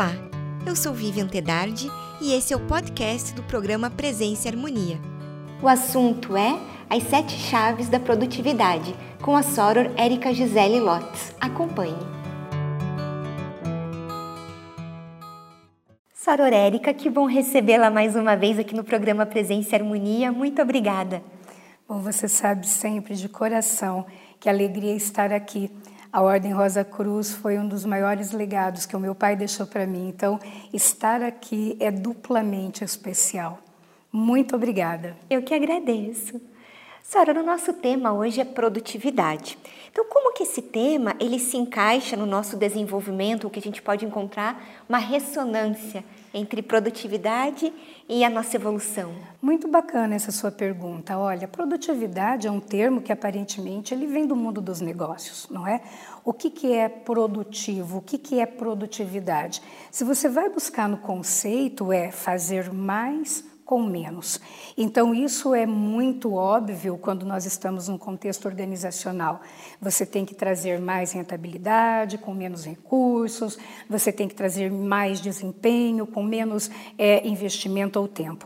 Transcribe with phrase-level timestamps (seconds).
[0.00, 0.14] Olá,
[0.66, 1.86] eu sou Vivian Tedardi
[2.22, 4.98] e esse é o podcast do programa Presença e Harmonia.
[5.62, 6.58] O assunto é
[6.88, 11.34] as sete chaves da produtividade, com a soror Érica Gisele Lotz.
[11.38, 11.98] Acompanhe.
[16.14, 20.32] Soror Érica, que bom recebê-la mais uma vez aqui no programa Presença e Harmonia.
[20.32, 21.22] Muito obrigada.
[21.86, 24.06] Bom, você sabe sempre de coração
[24.40, 25.70] que alegria estar aqui.
[26.12, 29.86] A Ordem Rosa Cruz foi um dos maiores legados que o meu pai deixou para
[29.86, 30.08] mim.
[30.08, 30.40] Então,
[30.72, 33.60] estar aqui é duplamente especial.
[34.10, 35.16] Muito obrigada.
[35.30, 36.40] Eu que agradeço.
[37.00, 39.56] Sara, o nosso tema hoje é produtividade.
[39.92, 43.80] Então, como que esse tema ele se encaixa no nosso desenvolvimento, o que a gente
[43.80, 47.72] pode encontrar uma ressonância entre produtividade
[48.08, 49.12] e a nossa evolução?
[49.42, 51.18] Muito bacana essa sua pergunta.
[51.18, 55.80] Olha, produtividade é um termo que aparentemente ele vem do mundo dos negócios, não é?
[56.24, 57.98] O que, que é produtivo?
[57.98, 59.62] O que, que é produtividade?
[59.90, 64.40] Se você vai buscar no conceito, é fazer mais com menos.
[64.76, 69.42] Então, isso é muito óbvio quando nós estamos num contexto organizacional.
[69.80, 73.56] Você tem que trazer mais rentabilidade com menos recursos,
[73.88, 78.44] você tem que trazer mais desempenho com menos é, investimento ou tempo.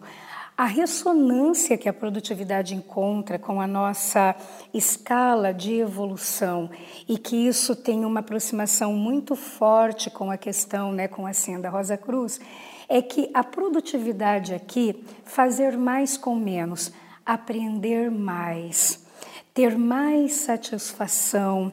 [0.58, 4.36] A ressonância que a produtividade encontra com a nossa
[4.74, 6.68] escala de evolução
[7.08, 11.70] e que isso tem uma aproximação muito forte com a questão, né, com a senda
[11.70, 12.38] Rosa Cruz,
[12.88, 16.92] é que a produtividade aqui, fazer mais com menos,
[17.24, 19.04] aprender mais,
[19.52, 21.72] ter mais satisfação,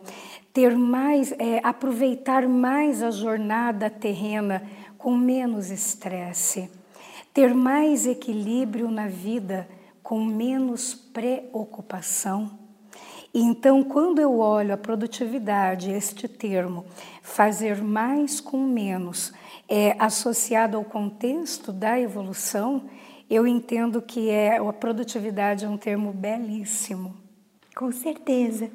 [0.53, 4.63] ter mais, é, aproveitar mais a jornada terrena
[4.97, 6.69] com menos estresse,
[7.33, 9.67] ter mais equilíbrio na vida
[10.03, 12.59] com menos preocupação.
[13.33, 16.85] Então, quando eu olho a produtividade, este termo,
[17.21, 19.31] fazer mais com menos,
[19.71, 22.89] é, associado ao contexto da evolução,
[23.29, 27.15] eu entendo que é, a produtividade é um termo belíssimo.
[27.73, 28.69] Com certeza.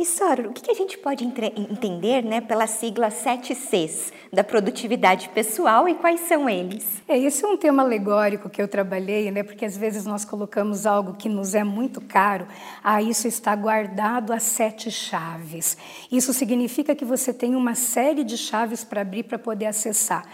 [0.00, 5.88] E Sora, o que a gente pode entender né, pela sigla 7Cs da produtividade pessoal
[5.88, 7.02] e quais são eles?
[7.08, 10.86] É, esse é um tema alegórico que eu trabalhei, né, porque às vezes nós colocamos
[10.86, 12.46] algo que nos é muito caro,
[12.84, 15.76] ah, isso está guardado a sete chaves.
[16.12, 20.24] Isso significa que você tem uma série de chaves para abrir para poder acessar.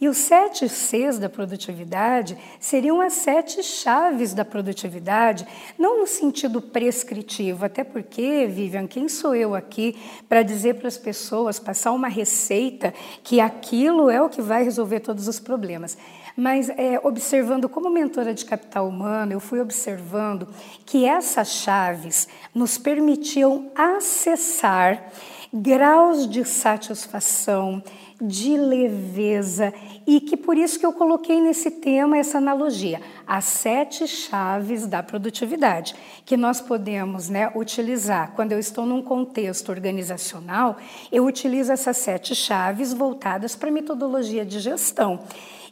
[0.00, 5.46] E os sete Cs da produtividade seriam as sete chaves da produtividade,
[5.78, 9.96] não no sentido prescritivo, até porque, Vivian, quem sou eu aqui
[10.28, 15.00] para dizer para as pessoas, passar uma receita que aquilo é o que vai resolver
[15.00, 15.96] todos os problemas.
[16.36, 20.48] Mas é, observando como mentora de capital humano, eu fui observando
[20.84, 25.12] que essas chaves nos permitiam acessar
[25.56, 27.80] graus de satisfação,
[28.20, 29.72] de leveza
[30.04, 35.00] e que por isso que eu coloquei nesse tema essa analogia, as sete chaves da
[35.00, 35.94] produtividade,
[36.24, 40.76] que nós podemos né, utilizar quando eu estou num contexto organizacional,
[41.12, 45.20] eu utilizo essas sete chaves voltadas para a metodologia de gestão.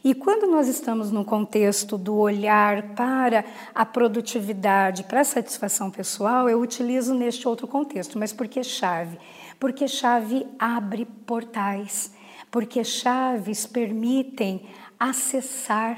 [0.01, 6.49] E quando nós estamos no contexto do olhar para a produtividade, para a satisfação pessoal,
[6.49, 8.19] eu utilizo neste outro contexto.
[8.19, 9.17] Mas por que chave?
[9.63, 12.11] Porque chave abre portais
[12.51, 14.63] porque chaves permitem
[14.99, 15.97] acessar.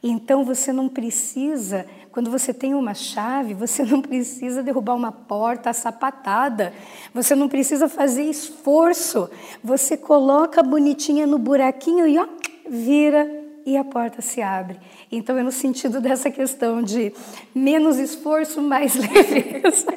[0.00, 5.72] Então você não precisa, quando você tem uma chave, você não precisa derrubar uma porta
[5.72, 6.72] sapatada,
[7.12, 9.28] você não precisa fazer esforço.
[9.64, 12.28] Você coloca bonitinha no buraquinho e ó,
[12.70, 13.28] vira
[13.66, 14.78] e a porta se abre.
[15.10, 17.12] Então é no sentido dessa questão de
[17.52, 19.92] menos esforço, mais leveza.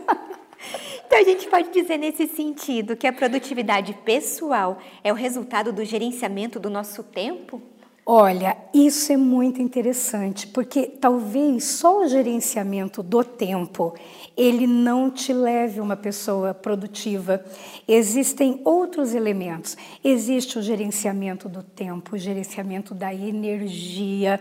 [1.06, 5.86] Então a gente pode dizer nesse sentido que a produtividade pessoal é o resultado do
[5.86, 7.62] gerenciamento do nosso tempo?
[8.08, 13.96] Olha, isso é muito interessante, porque talvez só o gerenciamento do tempo
[14.38, 17.44] ele não te leve uma pessoa produtiva.
[17.88, 19.76] Existem outros elementos.
[20.04, 24.40] Existe o gerenciamento do tempo, o gerenciamento da energia,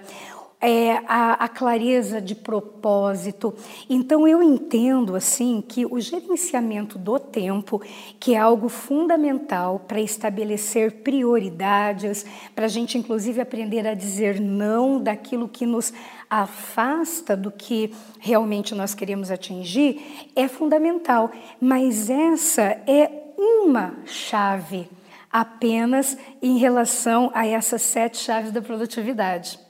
[0.67, 3.55] é, a, a, clareza de propósito.
[3.89, 7.83] Então eu entendo assim que o gerenciamento do tempo,
[8.19, 12.25] que é algo fundamental para estabelecer prioridades,
[12.55, 15.93] para a gente inclusive aprender a dizer não daquilo que nos
[16.31, 21.31] afasta do que realmente nós queremos atingir, é fundamental.
[21.61, 24.89] Mas essa é uma chave
[25.31, 29.64] apenas em relação a essas sete chaves da produtividade.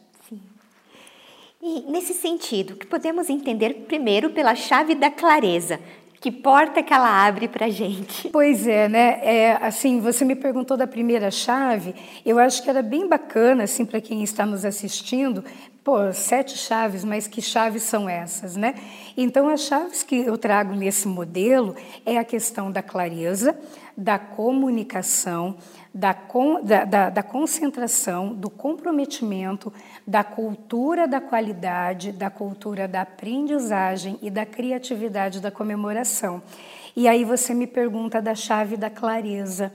[1.66, 5.80] E nesse sentido, que podemos entender primeiro pela chave da clareza,
[6.20, 8.28] Que porta que ela abre para gente?
[8.32, 9.20] Pois é, né?
[9.22, 11.94] É, assim, você me perguntou da primeira chave.
[12.24, 15.42] Eu acho que era bem bacana, assim, para quem está nos assistindo.
[15.82, 18.74] Pô, sete chaves, mas que chaves são essas, né?
[19.16, 21.74] Então, as chaves que eu trago nesse modelo
[22.06, 23.58] é a questão da clareza,
[23.96, 25.56] da comunicação,
[25.94, 26.12] da,
[26.64, 29.72] da, da, da, concentração, do comprometimento,
[30.04, 36.42] da cultura da qualidade, da cultura da aprendizagem e da criatividade da comemoração.
[36.96, 39.72] E aí você me pergunta da chave da clareza.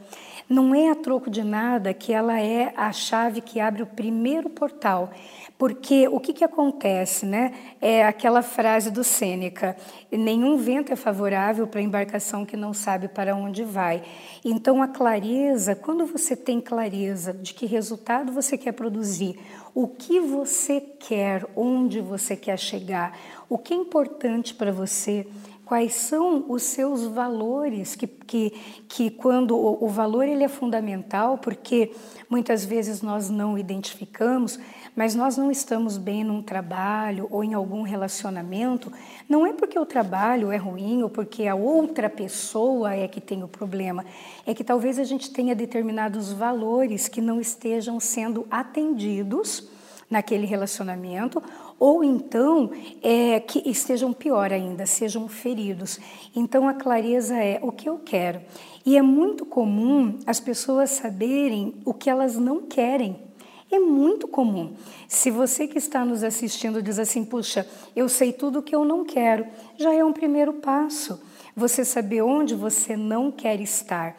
[0.49, 4.49] Não é a troco de nada que ela é a chave que abre o primeiro
[4.49, 5.11] portal.
[5.59, 7.53] Porque o que, que acontece, né?
[7.79, 9.77] É aquela frase do Sêneca:
[10.11, 14.01] nenhum vento é favorável para a embarcação que não sabe para onde vai.
[14.43, 19.37] Então, a clareza, quando você tem clareza de que resultado você quer produzir,
[19.75, 23.15] o que você quer, onde você quer chegar,
[23.47, 25.27] o que é importante para você,
[25.69, 28.53] quais são os seus valores, que, que,
[28.87, 31.91] que quando o, o valor ele é fundamental, porque
[32.27, 34.59] muitas vezes nós não identificamos,
[34.95, 38.91] mas nós não estamos bem num trabalho ou em algum relacionamento,
[39.29, 43.43] não é porque o trabalho é ruim ou porque a outra pessoa é que tem
[43.43, 44.03] o problema,
[44.47, 49.69] é que talvez a gente tenha determinados valores que não estejam sendo atendidos
[50.09, 51.41] naquele relacionamento
[51.79, 52.71] ou então
[53.01, 55.99] é, que estejam pior ainda, sejam feridos.
[56.35, 58.41] Então a clareza é o que eu quero.
[58.85, 63.29] E é muito comum as pessoas saberem o que elas não querem.
[63.71, 64.73] É muito comum.
[65.07, 68.83] Se você que está nos assistindo diz assim, puxa, eu sei tudo o que eu
[68.83, 69.45] não quero,
[69.77, 71.21] já é um primeiro passo.
[71.55, 74.17] Você saber onde você não quer estar.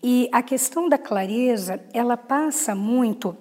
[0.00, 3.36] E a questão da clareza, ela passa muito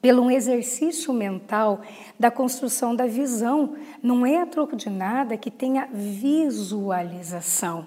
[0.00, 1.80] pelo um exercício mental
[2.18, 3.74] da construção da visão.
[4.02, 7.86] Não é a troco de nada que tenha visualização.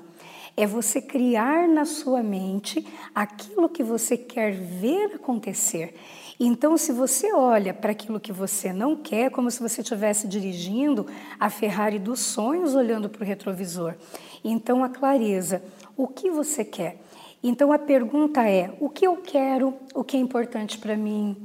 [0.58, 2.86] É você criar na sua mente
[3.16, 5.96] aquilo que você quer ver acontecer.
[6.44, 11.06] Então, se você olha para aquilo que você não quer, como se você estivesse dirigindo
[11.40, 13.94] a Ferrari dos sonhos olhando para o retrovisor.
[14.44, 15.64] Então, a clareza,
[15.96, 16.98] o que você quer?
[17.44, 19.76] Então, a pergunta é: o que eu quero?
[19.94, 21.38] O que é importante para mim?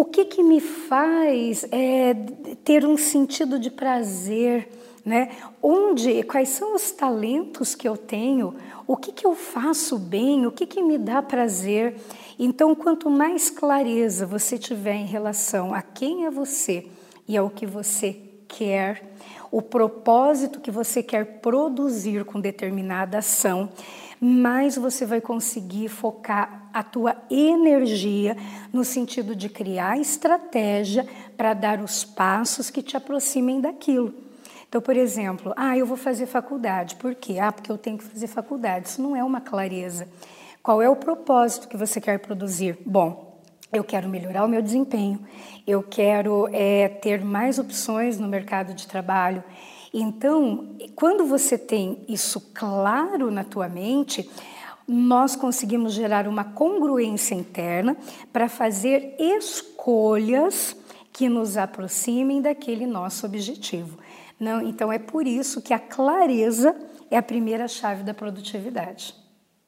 [0.00, 2.14] O que, que me faz é,
[2.64, 4.66] ter um sentido de prazer?
[5.04, 5.30] Né?
[5.62, 8.54] Onde, quais são os talentos que eu tenho?
[8.86, 10.46] O que, que eu faço bem?
[10.46, 11.96] O que, que me dá prazer?
[12.38, 16.86] Então, quanto mais clareza você tiver em relação a quem é você
[17.28, 18.16] e ao que você
[18.48, 19.14] quer,
[19.50, 23.68] o propósito que você quer produzir com determinada ação,
[24.20, 28.36] mais você vai conseguir focar a tua energia
[28.72, 31.06] no sentido de criar estratégia
[31.36, 34.12] para dar os passos que te aproximem daquilo.
[34.68, 36.96] Então, por exemplo, ah, eu vou fazer faculdade.
[36.96, 37.38] Por quê?
[37.40, 38.88] Ah, porque eu tenho que fazer faculdade.
[38.88, 40.06] Isso não é uma clareza.
[40.62, 42.78] Qual é o propósito que você quer produzir?
[42.84, 43.40] Bom,
[43.72, 45.20] eu quero melhorar o meu desempenho,
[45.66, 49.42] eu quero é, ter mais opções no mercado de trabalho,
[49.92, 54.30] então, quando você tem isso claro na tua mente,
[54.86, 57.96] nós conseguimos gerar uma congruência interna
[58.32, 60.76] para fazer escolhas
[61.12, 63.98] que nos aproximem daquele nosso objetivo.
[64.38, 66.74] Não, então é por isso que a clareza
[67.10, 69.19] é a primeira chave da produtividade.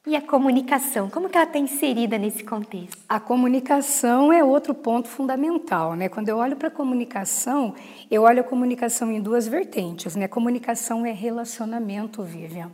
[0.05, 2.97] E a comunicação, como que ela está inserida nesse contexto?
[3.07, 6.09] A comunicação é outro ponto fundamental, né?
[6.09, 7.73] Quando eu olho para a comunicação,
[8.11, 10.27] eu olho a comunicação em duas vertentes, né?
[10.27, 12.69] Comunicação é relacionamento, Vivian.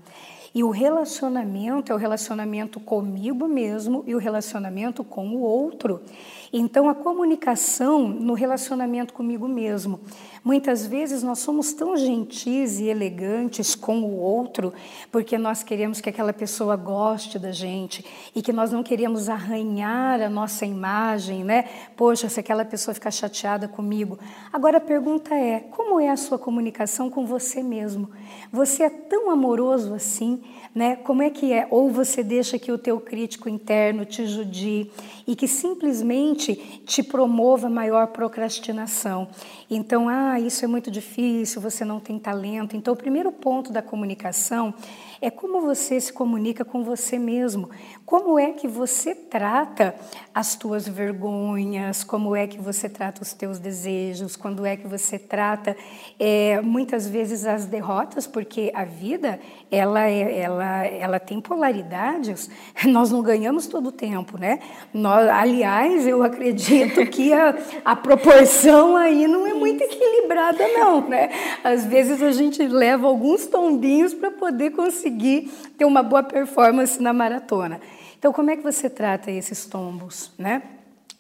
[0.55, 6.01] E o relacionamento é o relacionamento comigo mesmo e o relacionamento com o outro.
[6.51, 9.99] Então, a comunicação no relacionamento comigo mesmo.
[10.43, 14.73] Muitas vezes nós somos tão gentis e elegantes com o outro,
[15.11, 20.21] porque nós queremos que aquela pessoa goste da gente e que nós não queremos arranhar
[20.21, 21.65] a nossa imagem, né?
[21.95, 24.17] Poxa, se aquela pessoa ficar chateada comigo.
[24.51, 28.09] Agora a pergunta é: como é a sua comunicação com você mesmo?
[28.51, 30.41] Você é tão amoroso assim?
[30.73, 30.95] né?
[30.95, 31.67] Como é que é?
[31.69, 34.91] Ou você deixa que o teu crítico interno te judie
[35.25, 39.27] e que simplesmente te promova maior procrastinação.
[39.69, 42.75] Então, ah, isso é muito difícil, você não tem talento.
[42.75, 44.73] Então, o primeiro ponto da comunicação
[45.21, 47.69] é como você se comunica com você mesmo.
[48.05, 49.93] Como é que você trata
[50.33, 55.19] as tuas vergonhas, como é que você trata os teus desejos, quando é que você
[55.19, 55.75] trata
[56.19, 60.39] é, muitas vezes as derrotas, porque a vida ela é?
[60.39, 62.49] Ela, ela tem polaridades.
[62.87, 64.59] Nós não ganhamos todo o tempo, né?
[64.93, 71.29] Nós, aliás, eu acredito que a, a proporção aí não é muito equilibrada, não, né?
[71.63, 74.71] Às vezes a gente leva alguns tombinhos para poder
[75.09, 77.81] conseguir ter uma boa performance na maratona.
[78.17, 80.61] Então, como é que você trata esses tombos, né?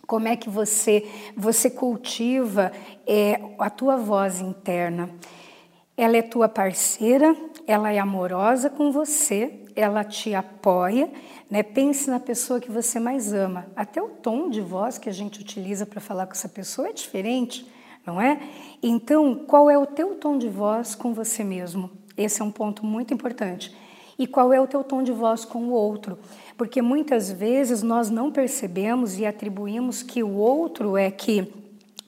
[0.05, 2.71] Como é que você você cultiva
[3.07, 5.09] é, a tua voz interna?
[5.95, 7.35] Ela é tua parceira,
[7.67, 11.11] ela é amorosa com você, ela te apoia,
[11.49, 11.63] né?
[11.63, 13.67] Pense na pessoa que você mais ama.
[13.75, 16.93] Até o tom de voz que a gente utiliza para falar com essa pessoa é
[16.93, 17.69] diferente,
[18.05, 18.39] não é?
[18.81, 21.89] Então, qual é o teu tom de voz com você mesmo?
[22.19, 23.73] Esse é um ponto muito importante.
[24.19, 26.19] E qual é o teu tom de voz com o outro?
[26.57, 31.47] Porque muitas vezes nós não percebemos e atribuímos que o outro é que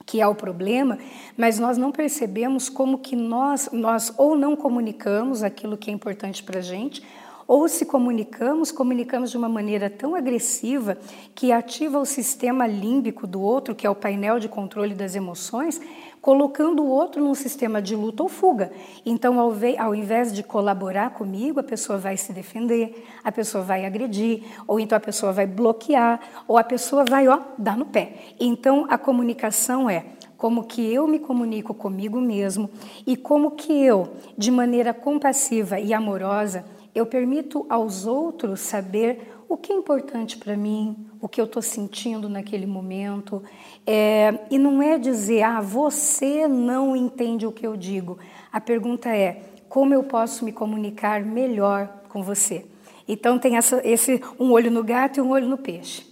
[0.04, 0.98] que é o problema,
[1.38, 6.44] mas nós não percebemos como que nós nós ou não comunicamos aquilo que é importante
[6.44, 7.02] para a gente,
[7.48, 10.98] ou se comunicamos, comunicamos de uma maneira tão agressiva
[11.34, 15.80] que ativa o sistema límbico do outro, que é o painel de controle das emoções,
[16.22, 18.72] colocando o outro num sistema de luta ou fuga.
[19.06, 24.44] Então, ao, invés de colaborar comigo, a pessoa vai se defender, a pessoa vai agredir,
[24.68, 28.34] ou então a pessoa vai bloquear, ou a pessoa vai, ó, dar no pé.
[28.40, 30.06] Então, a comunicação é
[30.38, 32.70] como que eu me comunico comigo mesmo
[33.06, 39.58] e como que eu, de maneira compassiva e amorosa, eu permito aos outros saber o
[39.58, 43.44] que é importante para mim, o que eu estou sentindo naquele momento.
[43.86, 48.18] É, e não é dizer, ah, você não entende o que eu digo.
[48.50, 52.66] A pergunta é, como eu posso me comunicar melhor com você?
[53.06, 56.06] Então tem essa, esse um olho no gato e um olho no peixe.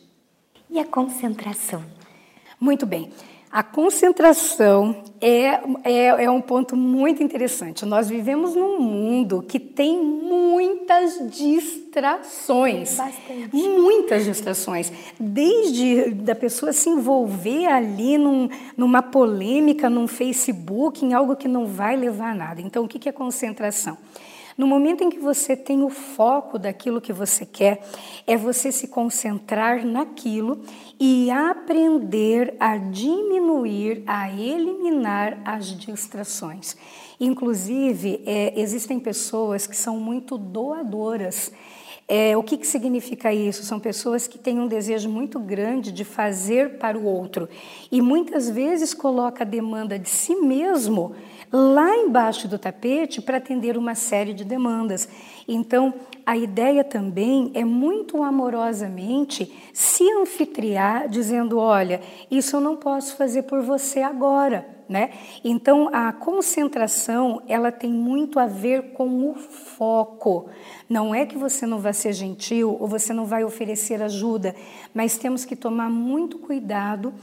[0.70, 1.84] E a concentração?
[2.60, 3.10] Muito bem.
[3.52, 7.84] A concentração é, é, é, um ponto muito interessante.
[7.84, 12.96] Nós vivemos num mundo que tem muitas distrações.
[12.96, 13.56] Bastante.
[13.56, 14.92] Muitas distrações.
[15.20, 21.66] Desde da pessoa se envolver ali num, numa polêmica, num Facebook, em algo que não
[21.66, 22.62] vai levar a nada.
[22.62, 23.98] Então, o que é concentração?
[24.60, 27.82] No momento em que você tem o foco daquilo que você quer,
[28.28, 30.62] é você se concentrar naquilo
[31.00, 36.76] e aprender a diminuir, a eliminar as distrações.
[37.22, 41.54] Inclusive, é, existem pessoas que são muito doadoras.
[42.12, 43.64] É, o que, que significa isso?
[43.64, 47.48] São pessoas que têm um desejo muito grande de fazer para o outro
[47.92, 51.16] e muitas vezes coloca a demanda de si mesmo
[51.54, 55.08] lá embaixo do tapete para atender uma série de demandas.
[55.48, 55.94] Então,
[56.26, 62.02] a ideia também é muito amorosamente se anfitriar, dizendo: olha,
[62.32, 64.79] isso eu não posso fazer por você agora.
[64.90, 65.12] Né?
[65.44, 70.50] Então a concentração ela tem muito a ver com o foco.
[70.90, 74.56] Não é que você não vai ser gentil ou você não vai oferecer ajuda,
[74.92, 77.14] mas temos que tomar muito cuidado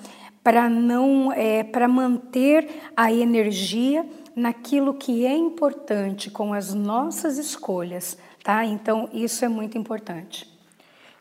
[0.45, 4.07] para não é, para manter a energia
[4.37, 8.65] naquilo que é importante com as nossas escolhas, tá?
[8.65, 10.56] Então isso é muito importante.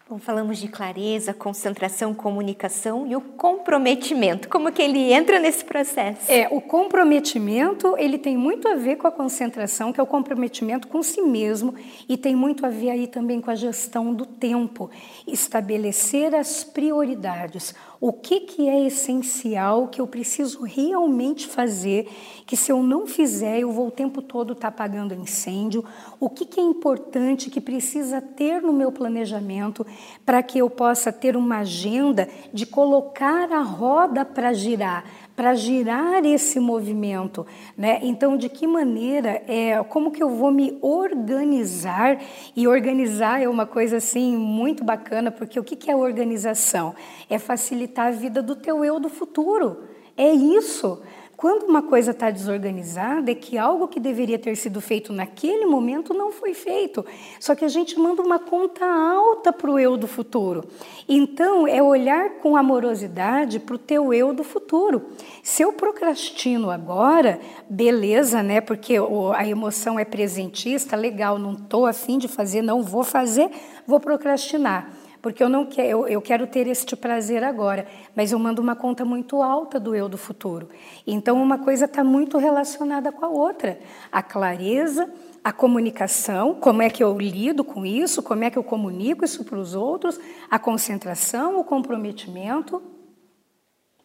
[0.07, 4.47] Bom, falamos de clareza, concentração, comunicação e o comprometimento.
[4.47, 6.31] Como que ele entra nesse processo?
[6.31, 10.87] É, o comprometimento, ele tem muito a ver com a concentração, que é o comprometimento
[10.87, 11.73] com si mesmo,
[12.07, 14.91] e tem muito a ver aí também com a gestão do tempo,
[15.25, 17.73] estabelecer as prioridades.
[17.99, 22.07] O que, que é essencial, que eu preciso realmente fazer,
[22.45, 25.83] que se eu não fizer, eu vou o tempo todo estar tá apagando incêndio.
[26.19, 29.83] O que, que é importante, que precisa ter no meu planejamento,
[30.25, 36.25] para que eu possa ter uma agenda de colocar a roda para girar, para girar
[36.25, 37.45] esse movimento,
[37.77, 37.99] né?
[38.01, 42.21] Então, de que maneira é, como que eu vou me organizar?
[42.55, 46.95] E organizar é uma coisa assim muito bacana, porque o que que é organização?
[47.29, 49.83] É facilitar a vida do teu eu do futuro.
[50.17, 51.01] É isso.
[51.37, 56.13] Quando uma coisa está desorganizada, é que algo que deveria ter sido feito naquele momento
[56.13, 57.05] não foi feito.
[57.39, 60.63] Só que a gente manda uma conta alta para o eu do futuro.
[61.09, 65.07] Então, é olhar com amorosidade para o teu eu do futuro.
[65.43, 67.39] Se eu procrastino agora,
[67.69, 68.61] beleza, né?
[68.61, 68.95] Porque
[69.35, 73.49] a emoção é presentista, legal, não estou afim de fazer, não vou fazer,
[73.85, 78.37] vou procrastinar porque eu não quero, eu, eu quero ter este prazer agora, mas eu
[78.37, 80.69] mando uma conta muito alta do eu do futuro.
[81.07, 83.79] Então uma coisa está muito relacionada com a outra.
[84.11, 85.11] A clareza,
[85.43, 89.43] a comunicação, como é que eu lido com isso, como é que eu comunico isso
[89.43, 92.79] para os outros, a concentração, o comprometimento.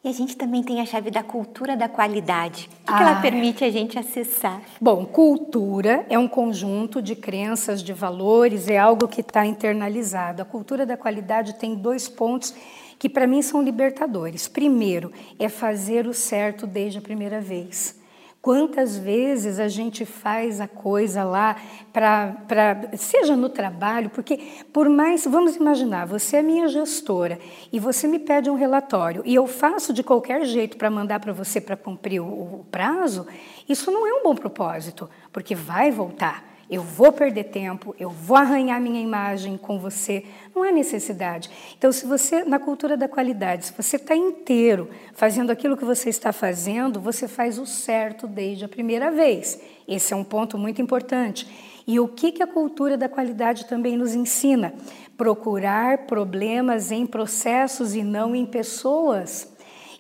[0.03, 2.71] E a gente também tem a chave da cultura da qualidade.
[2.83, 2.97] O que, ah.
[2.97, 3.21] que ela ah.
[3.21, 4.63] permite a gente acessar?
[4.81, 10.41] Bom, cultura é um conjunto de crenças, de valores, é algo que está internalizado.
[10.41, 12.55] A cultura da qualidade tem dois pontos
[12.99, 14.49] que para mim são libertadores.
[14.49, 18.00] Primeiro, é fazer o certo desde a primeira vez.
[18.43, 21.57] Quantas vezes a gente faz a coisa lá
[21.93, 24.39] para, seja no trabalho, porque
[24.73, 27.39] por mais, vamos imaginar, você é minha gestora
[27.71, 31.35] e você me pede um relatório e eu faço de qualquer jeito para mandar para
[31.35, 32.27] você para cumprir o,
[32.61, 33.27] o prazo,
[33.69, 36.50] isso não é um bom propósito, porque vai voltar.
[36.71, 40.25] Eu vou perder tempo, eu vou arranhar minha imagem com você.
[40.55, 41.51] Não há necessidade.
[41.77, 46.09] Então, se você, na cultura da qualidade, se você está inteiro fazendo aquilo que você
[46.09, 49.61] está fazendo, você faz o certo desde a primeira vez.
[49.89, 51.45] Esse é um ponto muito importante.
[51.89, 54.73] E o que, que a cultura da qualidade também nos ensina?
[55.17, 59.50] Procurar problemas em processos e não em pessoas.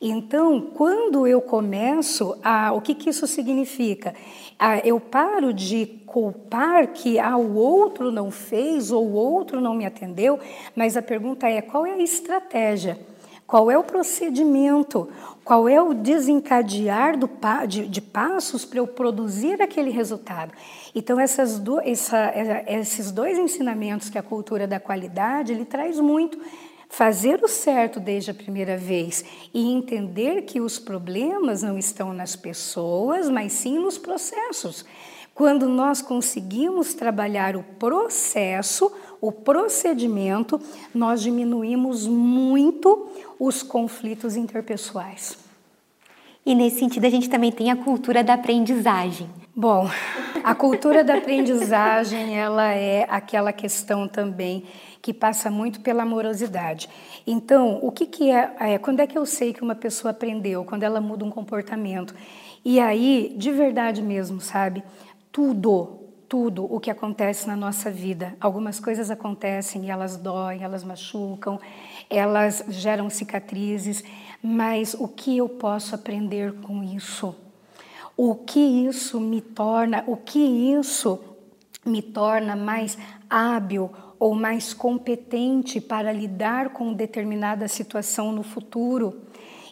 [0.00, 2.72] Então, quando eu começo a.
[2.72, 4.14] O que, que isso significa?
[4.84, 9.86] eu paro de culpar que ah, o outro não fez ou o outro não me
[9.86, 10.38] atendeu,
[10.74, 12.98] mas a pergunta é: qual é a estratégia?
[13.46, 15.08] Qual é o procedimento?
[15.44, 17.28] Qual é o desencadear do,
[17.66, 20.52] de, de passos para eu produzir aquele resultado?
[20.94, 21.18] Então,
[21.60, 22.32] do, essa,
[22.68, 26.38] esses dois ensinamentos que a cultura da qualidade ele traz muito
[26.90, 32.34] fazer o certo desde a primeira vez e entender que os problemas não estão nas
[32.34, 34.84] pessoas, mas sim nos processos.
[35.32, 40.60] Quando nós conseguimos trabalhar o processo, o procedimento,
[40.92, 45.38] nós diminuímos muito os conflitos interpessoais.
[46.44, 49.30] E nesse sentido, a gente também tem a cultura da aprendizagem.
[49.54, 49.88] Bom,
[50.42, 54.64] a cultura da aprendizagem, ela é aquela questão também
[55.02, 56.88] que passa muito pela amorosidade.
[57.26, 60.64] Então, o que, que é, é, Quando é que eu sei que uma pessoa aprendeu?
[60.64, 62.14] Quando ela muda um comportamento.
[62.64, 64.82] E aí, de verdade mesmo, sabe?
[65.32, 68.36] Tudo, tudo o que acontece na nossa vida.
[68.40, 71.58] Algumas coisas acontecem e elas doem, elas machucam,
[72.08, 74.04] elas geram cicatrizes,
[74.42, 77.34] mas o que eu posso aprender com isso?
[78.16, 81.18] O que isso me torna, o que isso
[81.86, 82.98] me torna mais
[83.30, 89.22] hábil ou mais competente para lidar com determinada situação no futuro.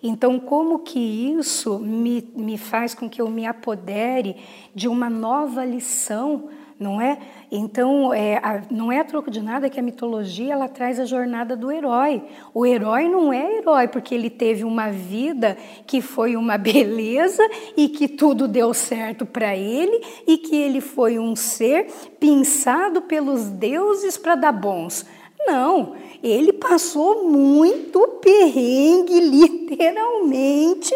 [0.03, 4.37] Então, como que isso me, me faz com que eu me apodere
[4.75, 7.19] de uma nova lição não é?
[7.51, 11.05] Então, é, a, não é a troco de nada que a mitologia ela traz a
[11.05, 12.23] jornada do herói.
[12.55, 17.43] O herói não é herói porque ele teve uma vida que foi uma beleza
[17.77, 21.87] e que tudo deu certo para ele e que ele foi um ser
[22.21, 25.05] pensado pelos deuses para dar bons.
[25.47, 30.95] Não, ele passou muito perrengue, literalmente,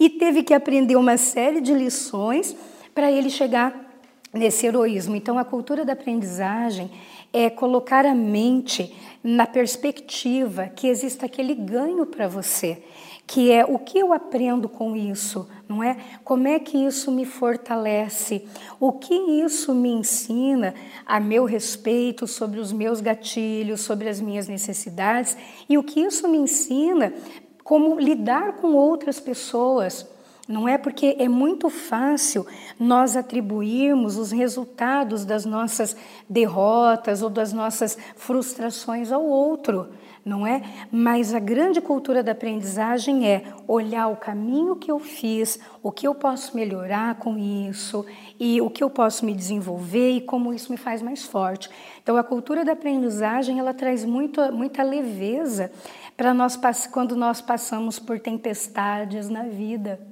[0.00, 2.56] e teve que aprender uma série de lições
[2.94, 3.91] para ele chegar
[4.32, 5.14] nesse heroísmo.
[5.14, 6.90] Então, a cultura da aprendizagem
[7.32, 12.82] é colocar a mente na perspectiva que existe aquele ganho para você,
[13.26, 15.96] que é o que eu aprendo com isso, não é?
[16.24, 18.46] Como é que isso me fortalece?
[18.80, 20.74] O que isso me ensina
[21.06, 25.36] a meu respeito sobre os meus gatilhos, sobre as minhas necessidades
[25.68, 27.14] e o que isso me ensina
[27.62, 30.06] como lidar com outras pessoas
[30.48, 32.44] não é porque é muito fácil
[32.78, 35.96] nós atribuirmos os resultados das nossas
[36.28, 39.90] derrotas ou das nossas frustrações ao outro,
[40.24, 40.62] não é?
[40.90, 46.08] Mas a grande cultura da aprendizagem é olhar o caminho que eu fiz, o que
[46.08, 48.04] eu posso melhorar com isso
[48.38, 51.70] e o que eu posso me desenvolver e como isso me faz mais forte.
[52.02, 55.70] Então a cultura da aprendizagem ela traz muito, muita leveza
[56.16, 60.11] para nós quando nós passamos por tempestades na vida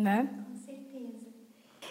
[0.00, 0.28] né?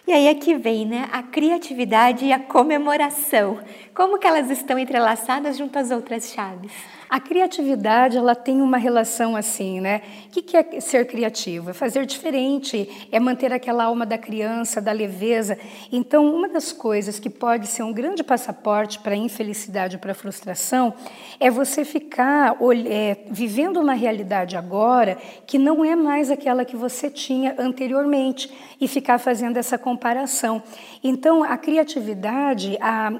[0.09, 3.59] E aí é que vem, né, a criatividade e a comemoração.
[3.93, 6.71] Como que elas estão entrelaçadas junto às outras chaves?
[7.07, 10.03] A criatividade, ela tem uma relação assim, né?
[10.27, 11.71] O que é ser criativo?
[11.71, 15.57] É fazer diferente, é manter aquela alma da criança, da leveza.
[15.91, 20.15] Então, uma das coisas que pode ser um grande passaporte para a infelicidade para a
[20.15, 20.93] frustração
[21.39, 22.55] é você ficar
[22.87, 25.17] é, vivendo uma realidade agora
[25.47, 29.98] que não é mais aquela que você tinha anteriormente e ficar fazendo essa comparação.
[31.03, 33.11] Então, a criatividade, a,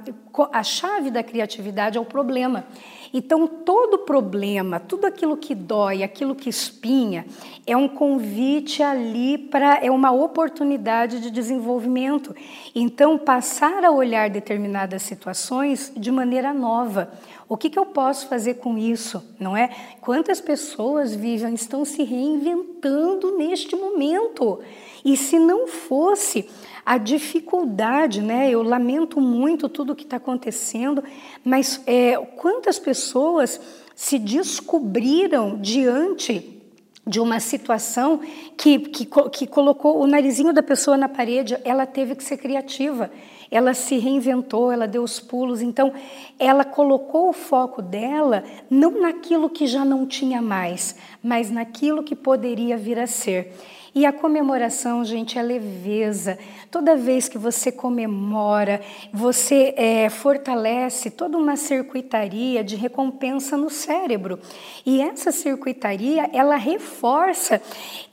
[0.52, 2.66] a chave da criatividade é o problema.
[3.14, 7.26] Então, todo problema, tudo aquilo que dói, aquilo que espinha,
[7.66, 12.36] é um convite ali para, é uma oportunidade de desenvolvimento.
[12.76, 17.12] Então, passar a olhar determinadas situações de maneira nova.
[17.48, 19.24] O que, que eu posso fazer com isso?
[19.40, 19.70] Não é?
[20.02, 24.60] Quantas pessoas, vivem estão se reinventando neste momento?
[25.04, 26.48] E se não fosse
[26.90, 28.50] a dificuldade, né?
[28.50, 31.04] Eu lamento muito tudo o que está acontecendo,
[31.46, 33.62] mas é, quantas pessoas
[33.96, 36.60] se descobriram diante
[37.06, 38.20] de uma situação
[38.58, 43.12] que, que, que colocou o narizinho da pessoa na parede, ela teve que ser criativa
[43.52, 45.92] ela se reinventou, ela deu os pulos, então
[46.38, 52.16] ela colocou o foco dela não naquilo que já não tinha mais, mas naquilo que
[52.16, 53.54] poderia vir a ser.
[53.94, 56.38] E a comemoração, gente, é leveza.
[56.70, 64.40] Toda vez que você comemora, você é, fortalece toda uma circuitaria de recompensa no cérebro.
[64.86, 67.62] E essa circuitaria, ela reforça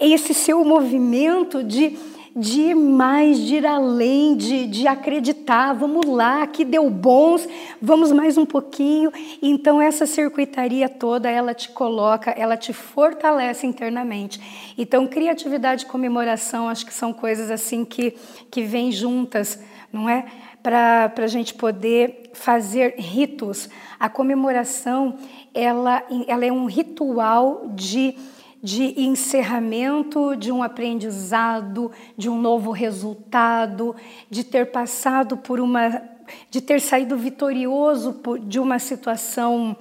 [0.01, 1.99] esse seu movimento de
[2.37, 7.49] de ir mais, de ir além, de, de acreditar, vamos lá, que deu bons,
[7.81, 9.11] vamos mais um pouquinho.
[9.41, 14.39] Então essa circuitaria toda, ela te coloca, ela te fortalece internamente.
[14.77, 18.15] Então criatividade e comemoração, acho que são coisas assim que,
[18.51, 19.59] que vêm juntas,
[19.91, 20.27] não é?
[20.63, 23.71] Para a gente poder fazer ritos.
[23.99, 25.17] A comemoração,
[25.55, 28.15] ela, ela é um ritual de
[28.63, 33.95] de encerramento de um aprendizado, de um novo resultado,
[34.31, 36.03] de ter passado por uma,
[36.51, 39.77] de ter saído vitorioso por, de uma situação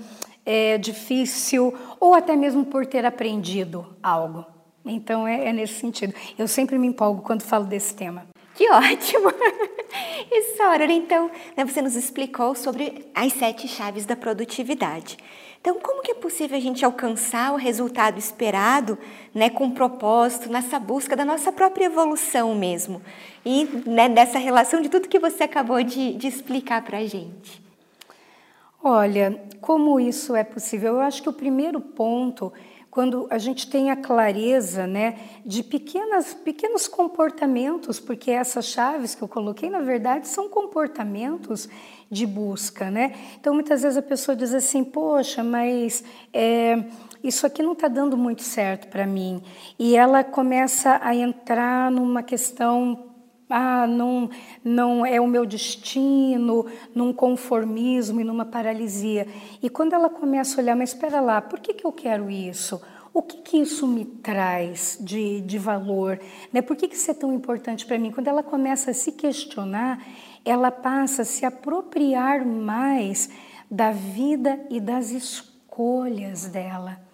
[0.45, 4.45] é, difícil ou até mesmo por ter aprendido algo.
[4.85, 6.13] Então é, é nesse sentido.
[6.37, 8.25] Eu sempre me empolgo quando falo desse tema.
[8.53, 9.31] Que ótimo!
[10.31, 15.17] E Sora, então, né, você nos explicou sobre as sete chaves da produtividade.
[15.59, 18.97] Então, como que é possível a gente alcançar o resultado esperado,
[19.33, 23.01] né, com propósito, nessa busca da nossa própria evolução mesmo?
[23.43, 27.63] E né, dessa relação de tudo que você acabou de, de explicar para a gente.
[28.83, 30.93] Olha, como isso é possível?
[30.93, 32.53] Eu acho que o primeiro ponto
[32.95, 39.21] quando a gente tem a clareza né, de pequenas, pequenos comportamentos, porque essas chaves que
[39.21, 41.67] eu coloquei, na verdade, são comportamentos
[42.09, 42.89] de busca.
[42.89, 43.13] Né?
[43.37, 46.85] Então, muitas vezes a pessoa diz assim: Poxa, mas é,
[47.21, 49.43] isso aqui não está dando muito certo para mim.
[49.77, 53.14] E ela começa a entrar numa questão
[53.49, 54.29] ah, não,
[54.63, 59.27] não é o meu destino, num conformismo e numa paralisia.
[59.61, 62.81] E quando ela começa a olhar, mas espera lá, por que, que eu quero isso?
[63.13, 66.19] O que, que isso me traz de, de valor?
[66.51, 66.61] Né?
[66.61, 68.11] Por que, que isso é tão importante para mim?
[68.11, 70.03] Quando ela começa a se questionar,
[70.43, 73.29] ela passa a se apropriar mais
[73.71, 77.04] da vida e das escolhas dela.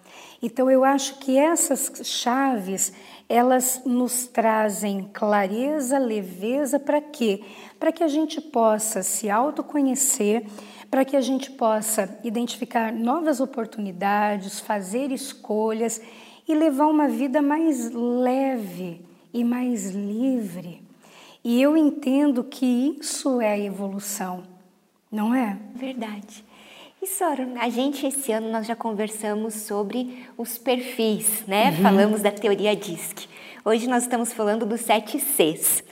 [0.42, 2.92] Então eu acho que essas chaves
[3.28, 7.42] elas nos trazem clareza, leveza para quê?
[7.78, 10.44] Para que a gente possa se autoconhecer,
[10.90, 16.02] para que a gente possa identificar novas oportunidades, fazer escolhas
[16.46, 19.00] e levar uma vida mais leve
[19.32, 20.82] e mais livre.
[21.42, 24.42] E eu entendo que isso é evolução,
[25.10, 25.58] não é?
[25.74, 26.44] Verdade.
[27.02, 31.70] E Sora, a gente esse ano nós já conversamos sobre os perfis, né?
[31.70, 31.82] Uhum.
[31.82, 33.26] Falamos da teoria DISC.
[33.64, 35.82] Hoje nós estamos falando dos sete Cs.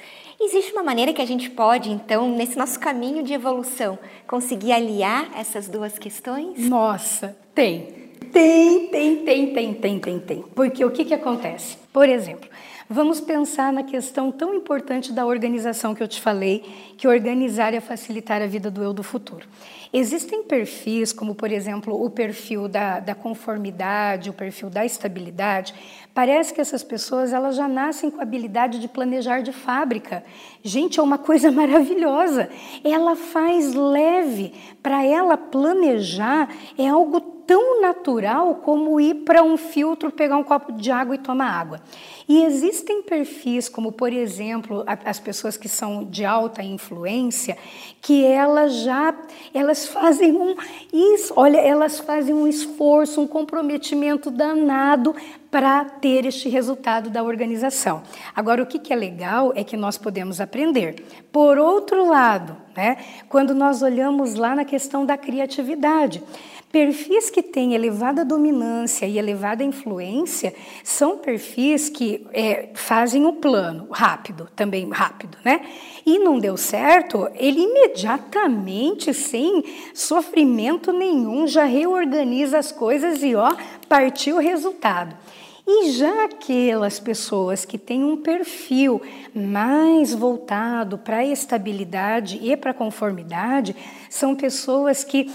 [0.40, 5.28] Existe uma maneira que a gente pode, então, nesse nosso caminho de evolução, conseguir aliar
[5.36, 6.56] essas duas questões?
[6.68, 8.12] Nossa, tem.
[8.32, 10.42] Tem, tem, tem, tem, tem, tem, tem.
[10.54, 11.76] Porque o que, que acontece?
[11.92, 12.48] Por exemplo,
[12.90, 16.64] vamos pensar na questão tão importante da organização que eu te falei,
[16.98, 19.46] que organizar é facilitar a vida do eu do futuro.
[19.92, 25.72] Existem perfis, como por exemplo o perfil da, da conformidade, o perfil da estabilidade.
[26.12, 30.24] Parece que essas pessoas elas já nascem com a habilidade de planejar de fábrica.
[30.62, 32.50] Gente, é uma coisa maravilhosa.
[32.84, 34.52] Ela faz leve.
[34.82, 40.70] Para ela planejar é algo tão natural como ir para um filtro, pegar um copo
[40.70, 41.80] de água e tomar água.
[42.28, 47.58] E existem perfis, como por exemplo, as pessoas que são de alta influência,
[48.00, 49.12] que elas já
[49.52, 50.54] elas fazem um
[50.92, 55.12] isso, olha, elas fazem um esforço, um comprometimento danado
[55.50, 58.04] para ter este resultado da organização.
[58.36, 61.04] Agora, o que, que é legal é que nós podemos aprender.
[61.32, 66.22] Por outro lado, né, quando nós olhamos lá na questão da criatividade,
[66.72, 70.54] Perfis que têm elevada dominância e elevada influência
[70.84, 75.62] são perfis que é, fazem o plano rápido, também rápido, né?
[76.06, 83.52] E não deu certo, ele imediatamente, sem sofrimento nenhum, já reorganiza as coisas e ó,
[83.88, 85.16] partiu o resultado.
[85.66, 89.02] E já aquelas pessoas que têm um perfil
[89.34, 93.74] mais voltado para a estabilidade e para a conformidade,
[94.08, 95.30] são pessoas que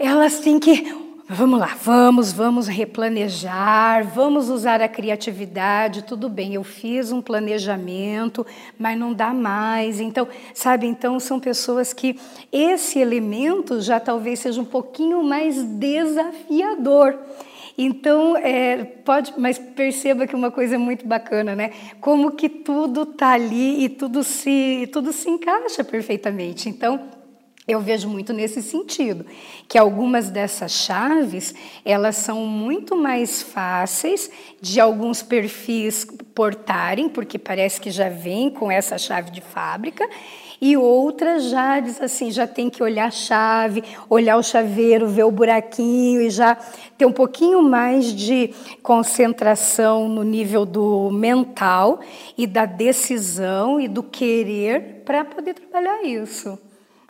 [0.00, 0.98] elas têm que
[1.32, 6.02] Vamos lá, vamos, vamos replanejar, vamos usar a criatividade.
[6.02, 8.44] Tudo bem, eu fiz um planejamento,
[8.76, 10.00] mas não dá mais.
[10.00, 12.18] Então, sabe, então são pessoas que
[12.50, 17.16] esse elemento já talvez seja um pouquinho mais desafiador.
[17.78, 21.70] Então, é, pode, mas perceba que uma coisa é muito bacana, né?
[22.00, 26.68] Como que tudo está ali e tudo se, tudo se encaixa perfeitamente.
[26.68, 27.19] Então,
[27.70, 29.24] eu vejo muito nesse sentido,
[29.68, 31.54] que algumas dessas chaves,
[31.84, 34.30] elas são muito mais fáceis
[34.60, 40.08] de alguns perfis portarem, porque parece que já vem com essa chave de fábrica,
[40.60, 45.24] e outras já diz assim, já tem que olhar a chave, olhar o chaveiro, ver
[45.24, 46.54] o buraquinho e já
[46.98, 48.52] ter um pouquinho mais de
[48.82, 52.00] concentração no nível do mental
[52.36, 56.58] e da decisão e do querer para poder trabalhar isso.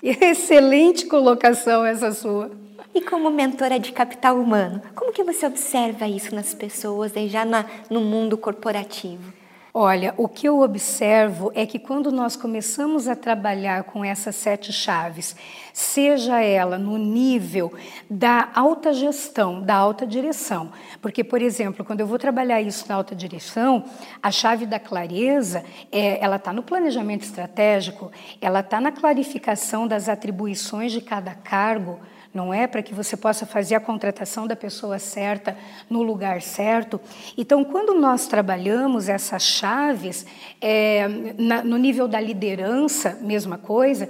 [0.03, 2.51] Excelente colocação essa sua.
[2.95, 7.45] E como mentora de capital humano, como que você observa isso nas pessoas, aí já
[7.45, 9.33] na, no mundo corporativo?
[9.73, 14.73] Olha, o que eu observo é que quando nós começamos a trabalhar com essas sete
[14.73, 15.37] chaves,
[15.73, 17.73] seja ela no nível
[18.11, 22.97] da alta gestão, da alta direção, porque, por exemplo, quando eu vou trabalhar isso na
[22.97, 23.85] alta direção,
[24.21, 30.09] a chave da clareza, é, ela está no planejamento estratégico, ela está na clarificação das
[30.09, 32.01] atribuições de cada cargo,
[32.33, 32.67] não é?
[32.67, 35.57] Para que você possa fazer a contratação da pessoa certa
[35.89, 37.01] no lugar certo.
[37.37, 40.25] Então, quando nós trabalhamos essas chaves,
[40.61, 44.09] é, na, no nível da liderança, mesma coisa,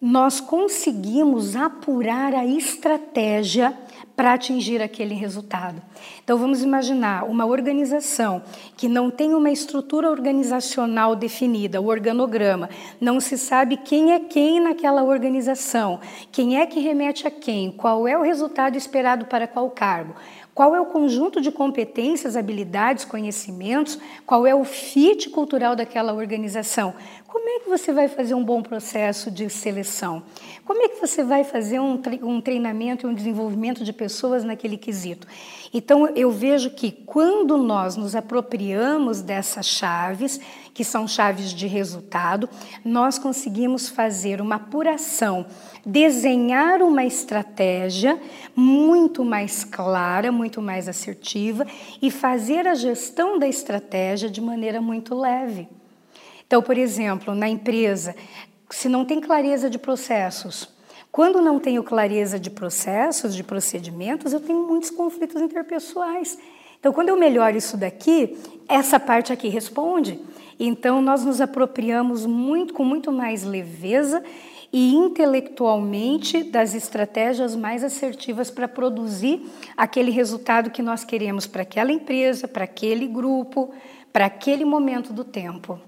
[0.00, 3.72] nós conseguimos apurar a estratégia
[4.16, 5.80] para atingir aquele resultado.
[6.22, 8.42] Então vamos imaginar uma organização
[8.76, 12.68] que não tem uma estrutura organizacional definida, o organograma,
[13.00, 18.06] não se sabe quem é quem naquela organização, quem é que remete a quem, qual
[18.06, 20.14] é o resultado esperado para qual cargo.
[20.54, 23.98] Qual é o conjunto de competências, habilidades, conhecimentos?
[24.26, 26.94] Qual é o fit cultural daquela organização?
[27.32, 30.22] Como é que você vai fazer um bom processo de seleção?
[30.66, 34.76] Como é que você vai fazer um, um treinamento e um desenvolvimento de pessoas naquele
[34.76, 35.26] quesito?
[35.72, 40.38] Então, eu vejo que quando nós nos apropriamos dessas chaves,
[40.74, 42.50] que são chaves de resultado,
[42.84, 45.46] nós conseguimos fazer uma apuração,
[45.86, 48.20] desenhar uma estratégia
[48.54, 51.66] muito mais clara, muito mais assertiva
[52.02, 55.66] e fazer a gestão da estratégia de maneira muito leve.
[56.52, 58.14] Então, por exemplo, na empresa,
[58.68, 60.68] se não tem clareza de processos,
[61.10, 66.36] quando não tenho clareza de processos, de procedimentos, eu tenho muitos conflitos interpessoais.
[66.78, 68.36] Então, quando eu melhoro isso daqui,
[68.68, 70.20] essa parte aqui responde.
[70.60, 74.22] Então, nós nos apropriamos muito, com muito mais leveza
[74.70, 79.42] e intelectualmente das estratégias mais assertivas para produzir
[79.74, 83.70] aquele resultado que nós queremos para aquela empresa, para aquele grupo,
[84.12, 85.80] para aquele momento do tempo.